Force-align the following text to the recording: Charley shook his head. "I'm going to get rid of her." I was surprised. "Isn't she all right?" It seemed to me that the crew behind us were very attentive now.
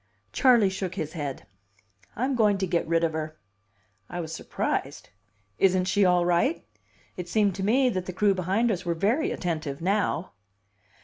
Charley 0.33 0.71
shook 0.71 0.95
his 0.95 1.13
head. 1.13 1.45
"I'm 2.15 2.33
going 2.33 2.57
to 2.57 2.65
get 2.65 2.87
rid 2.87 3.03
of 3.03 3.13
her." 3.13 3.37
I 4.09 4.19
was 4.19 4.33
surprised. 4.33 5.09
"Isn't 5.59 5.85
she 5.85 6.05
all 6.05 6.25
right?" 6.25 6.65
It 7.17 7.29
seemed 7.29 7.53
to 7.57 7.63
me 7.63 7.87
that 7.89 8.07
the 8.07 8.11
crew 8.13 8.33
behind 8.33 8.71
us 8.71 8.83
were 8.83 8.95
very 8.95 9.29
attentive 9.29 9.79
now. 9.79 10.31